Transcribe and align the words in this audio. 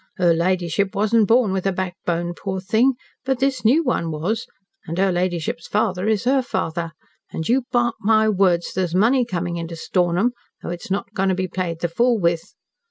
Her 0.17 0.33
ladyship 0.33 0.95
wasn't 0.95 1.27
born 1.27 1.51
with 1.53 1.67
a 1.67 1.71
backbone, 1.71 2.33
poor 2.33 2.59
thing, 2.59 2.93
but 3.23 3.37
this 3.37 3.63
new 3.63 3.83
one 3.83 4.09
was, 4.09 4.47
and 4.87 4.97
her 4.97 5.11
ladyship's 5.11 5.67
father 5.67 6.07
is 6.07 6.23
her 6.23 6.41
father, 6.41 6.93
and 7.31 7.47
you 7.47 7.65
mark 7.71 7.93
my 7.99 8.27
words, 8.27 8.73
there's 8.73 8.95
money 8.95 9.25
coming 9.25 9.57
into 9.57 9.75
Stornham, 9.75 10.31
though 10.63 10.69
it's 10.71 10.89
not 10.89 11.13
going 11.13 11.29
to 11.29 11.35
be 11.35 11.47
played 11.47 11.81
the 11.81 11.87
fool 11.87 12.17
with. 12.17 12.55